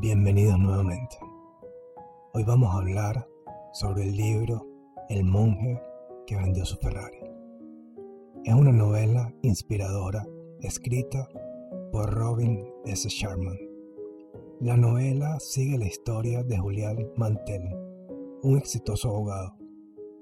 [0.00, 1.18] Bienvenidos nuevamente.
[2.32, 3.28] Hoy vamos a hablar
[3.74, 4.66] sobre el libro
[5.10, 5.78] El monje
[6.26, 7.18] que vendió su Ferrari.
[8.44, 10.26] Es una novela inspiradora
[10.60, 11.28] escrita
[11.92, 13.10] por Robin S.
[13.10, 13.58] Sharman.
[14.60, 17.68] La novela sigue la historia de Julián Mantel,
[18.42, 19.54] un exitoso abogado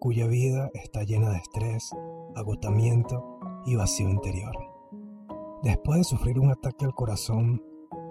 [0.00, 1.92] cuya vida está llena de estrés,
[2.34, 4.56] agotamiento y vacío interior.
[5.62, 7.62] Después de sufrir un ataque al corazón,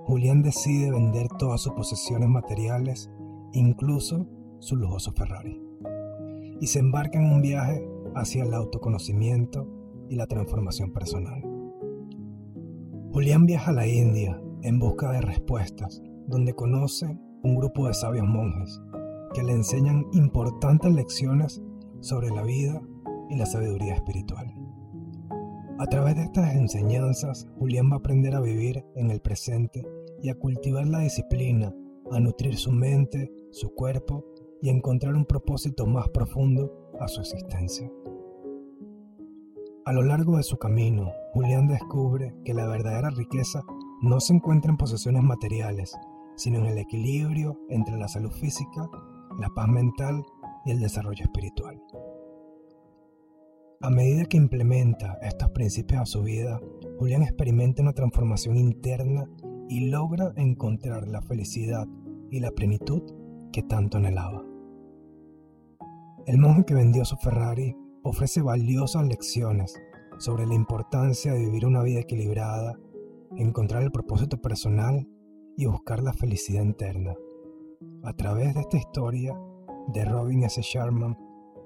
[0.09, 3.11] Julián decide vender todas sus posesiones materiales,
[3.53, 4.25] incluso
[4.57, 5.61] su lujoso Ferrari,
[6.59, 9.67] y se embarca en un viaje hacia el autoconocimiento
[10.09, 11.43] y la transformación personal.
[13.13, 17.05] Julián viaja a la India en busca de respuestas, donde conoce
[17.43, 18.81] un grupo de sabios monjes
[19.35, 21.61] que le enseñan importantes lecciones
[21.99, 22.81] sobre la vida
[23.29, 24.51] y la sabiduría espiritual.
[25.77, 29.85] A través de estas enseñanzas, Julián va a aprender a vivir en el presente
[30.21, 31.73] y a cultivar la disciplina,
[32.11, 34.25] a nutrir su mente, su cuerpo
[34.61, 37.89] y encontrar un propósito más profundo a su existencia.
[39.85, 43.63] A lo largo de su camino, Julián descubre que la verdadera riqueza
[44.01, 45.97] no se encuentra en posesiones materiales,
[46.35, 48.89] sino en el equilibrio entre la salud física,
[49.39, 50.23] la paz mental
[50.65, 51.81] y el desarrollo espiritual.
[53.81, 56.59] A medida que implementa estos principios a su vida,
[56.97, 59.25] Julián experimenta una transformación interna
[59.69, 61.87] y logra encontrar la felicidad
[62.31, 63.03] y la plenitud
[63.53, 64.43] que tanto anhelaba.
[66.25, 69.79] El monje que vendió su Ferrari ofrece valiosas lecciones
[70.17, 72.77] sobre la importancia de vivir una vida equilibrada,
[73.37, 75.07] encontrar el propósito personal
[75.55, 77.15] y buscar la felicidad interna.
[78.03, 79.39] A través de esta historia
[79.93, 80.61] de Robin S.
[80.61, 81.15] Sharman,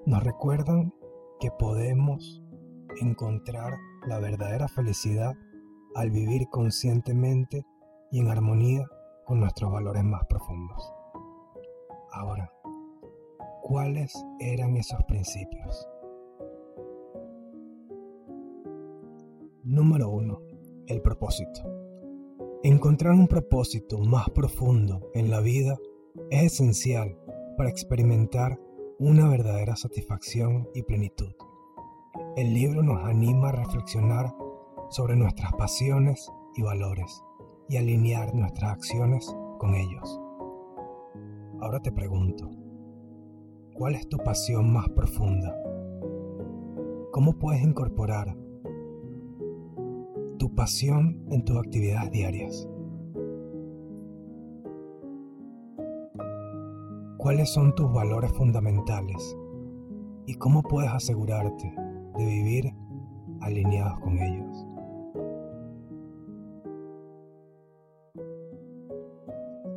[0.06, 0.94] nos recuerdan
[1.40, 2.44] que podemos
[3.02, 3.74] encontrar
[4.08, 5.34] la verdadera felicidad
[5.96, 7.66] al vivir conscientemente
[8.14, 8.88] y en armonía
[9.26, 10.94] con nuestros valores más profundos.
[12.12, 12.54] Ahora,
[13.64, 15.88] ¿cuáles eran esos principios?
[19.64, 20.40] Número 1.
[20.86, 21.62] El propósito.
[22.62, 25.76] Encontrar un propósito más profundo en la vida
[26.30, 27.18] es esencial
[27.58, 28.60] para experimentar
[29.00, 31.34] una verdadera satisfacción y plenitud.
[32.36, 34.36] El libro nos anima a reflexionar
[34.92, 37.24] sobre nuestras pasiones y valores
[37.70, 40.22] y alinear nuestras acciones con ellos.
[41.62, 42.50] Ahora te pregunto,
[43.74, 45.56] ¿cuál es tu pasión más profunda?
[47.12, 48.36] ¿Cómo puedes incorporar
[50.38, 52.68] tu pasión en tus actividades diarias?
[57.24, 59.38] cuáles son tus valores fundamentales
[60.26, 61.74] y cómo puedes asegurarte
[62.18, 62.76] de vivir
[63.40, 64.68] alineados con ellos.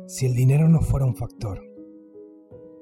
[0.09, 1.61] Si el dinero no fuera un factor,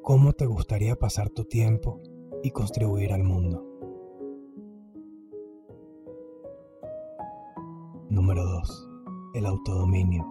[0.04, 2.00] ¿cómo te gustaría pasar tu tiempo
[2.44, 3.66] y contribuir al mundo?
[8.12, 8.90] Número 2.
[9.34, 10.24] El autodominio.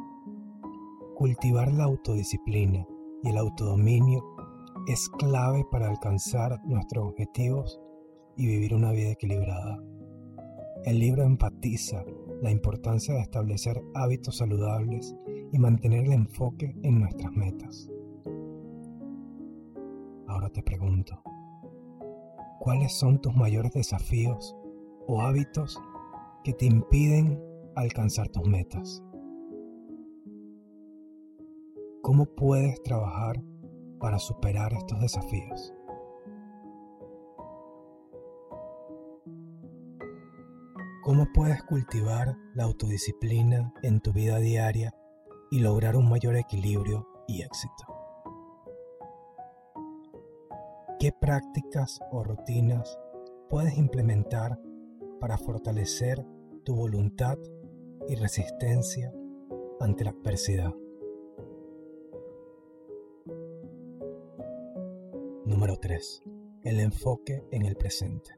[1.16, 2.86] Cultivar la autodisciplina
[3.24, 4.22] y el autodominio
[4.86, 7.80] es clave para alcanzar nuestros objetivos
[8.36, 9.82] y vivir una vida equilibrada.
[10.84, 12.04] El libro enfatiza
[12.40, 15.16] la importancia de establecer hábitos saludables
[15.54, 17.88] y mantener el enfoque en nuestras metas.
[20.26, 21.22] Ahora te pregunto,
[22.58, 24.56] ¿cuáles son tus mayores desafíos
[25.06, 25.80] o hábitos
[26.42, 27.40] que te impiden
[27.76, 29.00] alcanzar tus metas?
[32.02, 33.40] ¿Cómo puedes trabajar
[34.00, 35.72] para superar estos desafíos?
[41.04, 44.92] ¿Cómo puedes cultivar la autodisciplina en tu vida diaria
[45.54, 47.84] y lograr un mayor equilibrio y éxito?
[50.98, 52.98] ¿Qué prácticas o rutinas
[53.48, 54.58] puedes implementar
[55.20, 56.26] para fortalecer
[56.64, 57.38] tu voluntad
[58.08, 59.12] y resistencia
[59.78, 60.74] ante la adversidad?
[65.44, 66.22] Número 3.
[66.64, 68.32] El enfoque en el presente.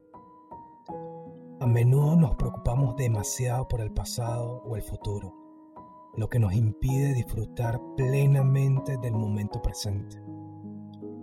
[1.59, 5.33] A menudo nos preocupamos demasiado por el pasado o el futuro,
[6.17, 10.21] lo que nos impide disfrutar plenamente del momento presente.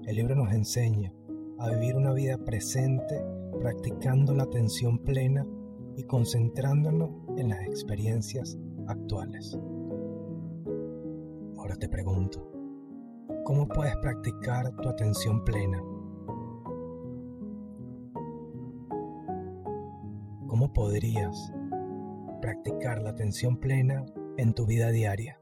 [0.06, 1.12] El libro nos enseña
[1.58, 3.22] a vivir una vida presente
[3.60, 5.46] practicando la atención plena
[5.96, 9.58] y concentrándonos en las experiencias actuales.
[11.56, 12.54] Ahora te pregunto,
[13.44, 15.78] ¿Cómo puedes practicar tu atención plena?
[20.46, 21.52] ¿Cómo podrías
[22.40, 24.02] practicar la atención plena
[24.36, 25.40] en tu vida diaria?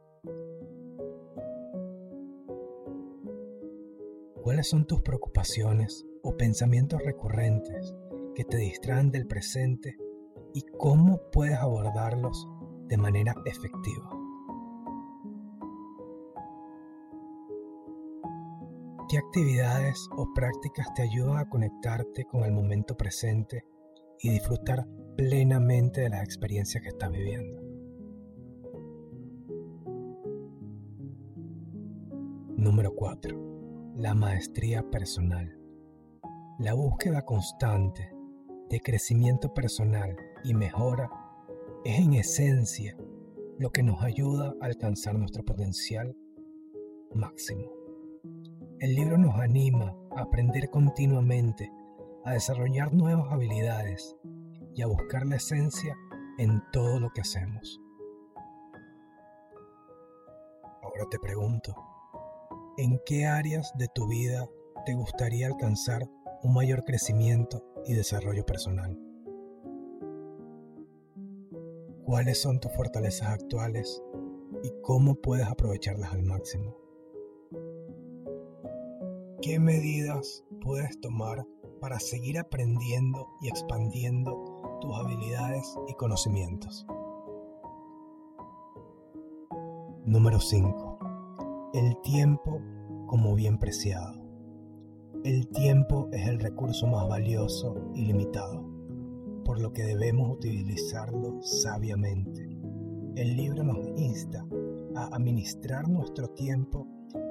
[4.42, 7.94] ¿Cuáles son tus preocupaciones o pensamientos recurrentes
[8.34, 9.96] que te distraen del presente
[10.52, 12.48] y cómo puedes abordarlos
[12.88, 14.10] de manera efectiva?
[19.08, 23.64] ¿Qué actividades o prácticas te ayudan a conectarte con el momento presente
[24.20, 24.86] y disfrutar
[25.16, 27.71] plenamente de las experiencias que estás viviendo?
[32.62, 33.92] Número 4.
[33.96, 35.58] La maestría personal.
[36.60, 38.14] La búsqueda constante
[38.70, 41.10] de crecimiento personal y mejora
[41.84, 42.96] es en esencia
[43.58, 46.16] lo que nos ayuda a alcanzar nuestro potencial
[47.12, 47.68] máximo.
[48.78, 51.68] El libro nos anima a aprender continuamente,
[52.24, 54.14] a desarrollar nuevas habilidades
[54.72, 55.96] y a buscar la esencia
[56.38, 57.80] en todo lo que hacemos.
[60.80, 61.74] Ahora te pregunto,
[62.78, 64.48] ¿en qué áreas de tu vida
[64.86, 66.08] te gustaría alcanzar
[66.42, 68.98] un mayor crecimiento y desarrollo personal?
[72.04, 74.02] ¿Cuáles son tus fortalezas actuales
[74.62, 76.76] y cómo puedes aprovecharlas al máximo?
[79.40, 81.46] ¿Qué medidas puedes tomar
[81.80, 86.86] para seguir aprendiendo y expandiendo tus habilidades y conocimientos?
[90.04, 90.91] Número 5.
[91.74, 92.60] El tiempo
[93.06, 94.20] como bien preciado.
[95.24, 98.62] El tiempo es el recurso más valioso y limitado,
[99.42, 102.46] por lo que debemos utilizarlo sabiamente.
[103.16, 104.44] El libro nos insta
[104.96, 106.86] a administrar nuestro tiempo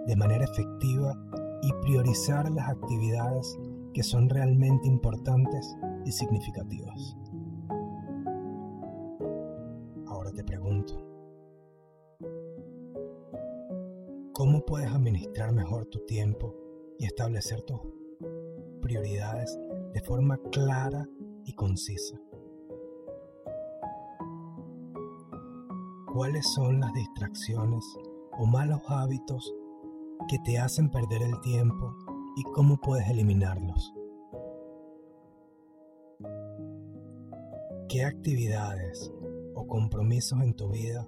[0.08, 1.14] de manera efectiva
[1.62, 3.60] y priorizar las actividades
[3.94, 7.16] que son realmente importantes y significativas.
[14.42, 16.56] ¿Cómo puedes administrar mejor tu tiempo
[16.98, 17.80] y establecer tus
[18.82, 19.56] prioridades
[19.94, 21.08] de forma clara
[21.46, 22.20] y concisa?
[26.12, 27.86] ¿Cuáles son las distracciones
[28.32, 29.54] o malos hábitos
[30.28, 31.96] que te hacen perder el tiempo
[32.36, 33.94] y cómo puedes eliminarlos.
[37.88, 39.14] ¿Qué actividades
[39.54, 41.06] o compromisos en tu vida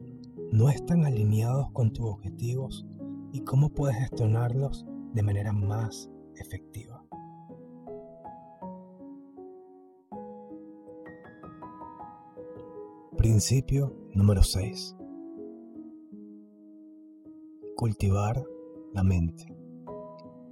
[0.51, 2.85] no están alineados con tus objetivos
[3.33, 7.03] y cómo puedes gestionarlos de manera más efectiva?
[13.17, 14.95] Principio número 6.
[17.75, 18.45] Cultivar
[18.93, 19.45] la mente.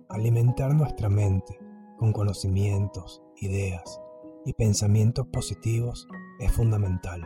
[0.10, 1.60] Alimentar nuestra mente
[1.98, 4.02] con conocimientos, ideas
[4.44, 6.08] y pensamientos positivos
[6.40, 7.22] es fundamental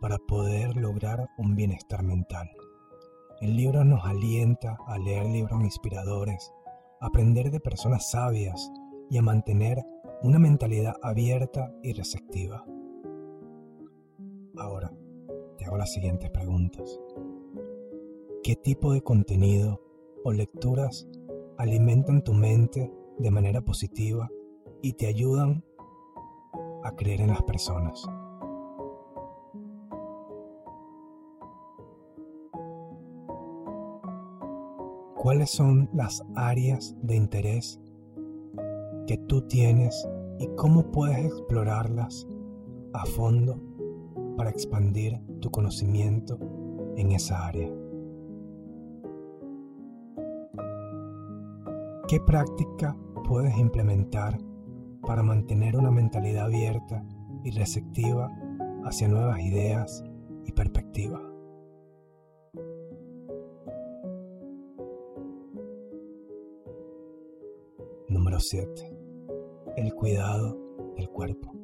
[0.00, 2.48] para poder lograr un bienestar mental.
[3.40, 6.52] El libro nos alienta a leer libros inspiradores,
[7.00, 8.70] a aprender de personas sabias
[9.10, 9.84] y a mantener
[10.22, 12.64] una mentalidad abierta y receptiva.
[14.56, 14.92] Ahora,
[15.56, 16.98] te hago las siguientes preguntas.
[18.42, 19.80] ¿Qué tipo de contenido
[20.24, 21.06] o lecturas
[21.58, 24.30] alimentan tu mente de manera positiva
[24.82, 25.64] y te ayudan
[26.84, 28.08] a creer en las personas.
[35.28, 37.78] ¿Cuáles son las áreas de interés
[39.06, 40.08] que tú tienes
[40.38, 42.26] y cómo puedes explorarlas
[42.94, 43.60] a fondo
[44.38, 46.38] para expandir tu conocimiento
[46.96, 47.70] en esa área?
[52.08, 52.96] ¿Qué práctica
[53.28, 54.38] puedes implementar
[55.02, 57.04] para mantener una mentalidad abierta
[57.44, 58.32] y receptiva
[58.86, 60.02] hacia nuevas ideas
[60.46, 61.27] y perspectivas?
[68.18, 68.96] Número 7.
[69.76, 70.58] El cuidado
[70.96, 71.54] del cuerpo.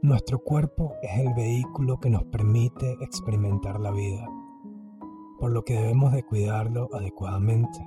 [0.00, 4.26] Nuestro cuerpo es el vehículo que nos permite experimentar la vida,
[5.38, 7.78] por lo que debemos de cuidarlo adecuadamente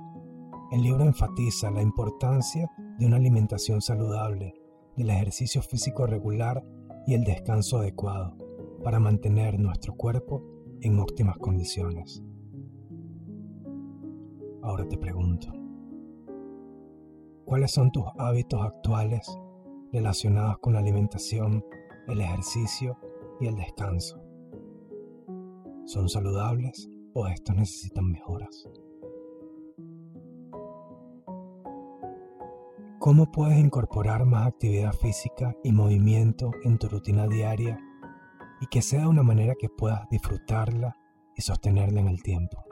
[0.70, 4.54] el libro enfatiza la importancia de una alimentación saludable,
[4.96, 6.64] del ejercicio físico regular
[7.06, 8.36] y el descanso adecuado
[8.84, 10.42] para mantener nuestro cuerpo
[10.80, 12.22] en óptimas condiciones.
[14.62, 15.52] Ahora te pregunto,
[17.44, 19.38] ¿cuáles son tus hábitos actuales
[19.92, 21.64] relacionados con la alimentación,
[22.08, 22.98] el ejercicio
[23.40, 24.22] y el descanso?
[25.84, 28.68] ¿Son saludables o estos necesitan mejoras?
[32.98, 37.76] ¿Cómo puedes incorporar más actividad física y movimiento en tu rutina diaria
[38.60, 40.96] y que sea de una manera que puedas disfrutarla
[41.36, 42.62] y sostenerla en el tiempo?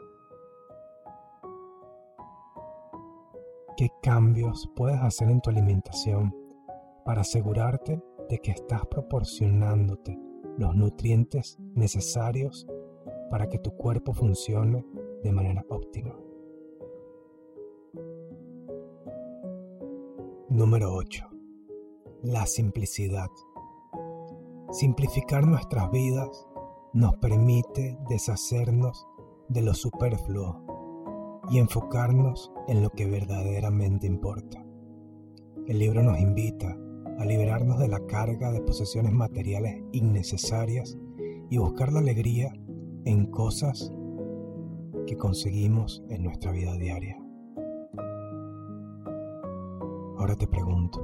[3.80, 6.36] Qué cambios puedes hacer en tu alimentación
[7.02, 10.18] para asegurarte de que estás proporcionándote
[10.58, 12.66] los nutrientes necesarios
[13.30, 14.84] para que tu cuerpo funcione
[15.22, 16.14] de manera óptima.
[20.50, 21.26] Número 8.
[22.24, 23.30] La simplicidad.
[24.72, 26.46] Simplificar nuestras vidas
[26.92, 29.06] nos permite deshacernos
[29.48, 30.69] de lo superfluo
[31.50, 34.64] y enfocarnos en lo que verdaderamente importa.
[35.66, 36.76] El libro nos invita
[37.18, 40.96] a liberarnos de la carga de posesiones materiales innecesarias
[41.50, 42.52] y buscar la alegría
[43.04, 43.92] en cosas
[45.06, 47.18] que conseguimos en nuestra vida diaria.
[50.18, 51.00] Ahora te pregunto,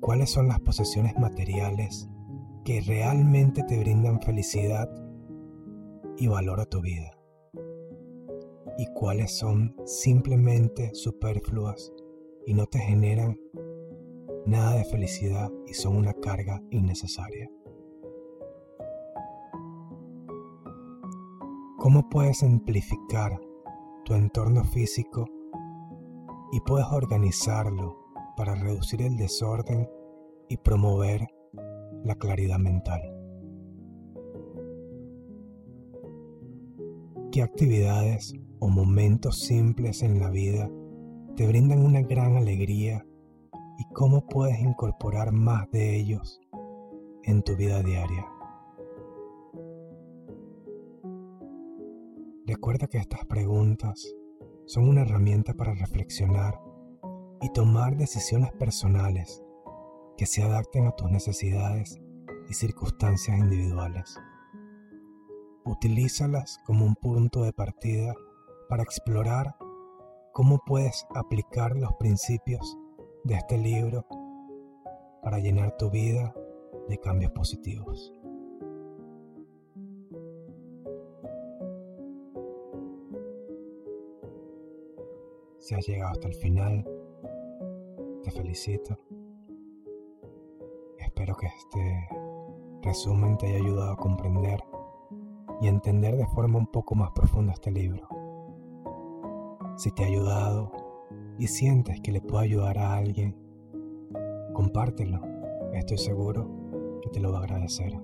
[0.00, 2.08] ¿cuáles son las posesiones materiales
[2.64, 4.88] que realmente te brindan felicidad
[6.16, 7.19] y valor a tu vida?
[8.80, 11.92] ¿Y cuáles son simplemente superfluas
[12.46, 13.38] y no te generan
[14.46, 17.50] nada de felicidad y son una carga innecesaria?
[21.76, 23.38] ¿Cómo puedes simplificar
[24.06, 25.26] tu entorno físico
[26.50, 27.98] y puedes organizarlo
[28.34, 29.90] para reducir el desorden
[30.48, 31.28] y promover
[32.02, 33.09] la claridad mental?
[37.32, 40.68] ¿Qué actividades o momentos simples en la vida
[41.36, 43.06] te brindan una gran alegría
[43.78, 46.40] y cómo puedes incorporar más de ellos
[47.22, 48.26] en tu vida diaria?
[52.46, 54.12] Recuerda que estas preguntas
[54.66, 56.60] son una herramienta para reflexionar
[57.40, 59.40] y tomar decisiones personales
[60.16, 61.96] que se adapten a tus necesidades
[62.48, 64.18] y circunstancias individuales.
[65.64, 68.14] Utilízalas como un punto de partida
[68.68, 69.56] para explorar
[70.32, 72.78] cómo puedes aplicar los principios
[73.24, 74.06] de este libro
[75.22, 76.34] para llenar tu vida
[76.88, 78.12] de cambios positivos.
[85.58, 86.84] Si has llegado hasta el final,
[88.22, 88.98] te felicito.
[90.98, 92.08] Espero que este
[92.82, 94.58] resumen te haya ayudado a comprender
[95.60, 98.08] y entender de forma un poco más profunda este libro.
[99.76, 100.72] Si te ha ayudado
[101.38, 103.36] y sientes que le puede ayudar a alguien,
[104.52, 105.20] compártelo.
[105.72, 107.98] Estoy seguro que te lo va a agradecer.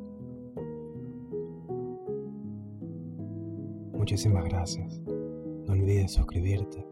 [3.93, 5.01] Muchísimas gracias.
[5.07, 6.87] No olvides suscribirte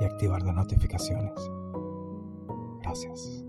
[0.00, 1.32] y activar las notificaciones.
[2.82, 3.45] Gracias.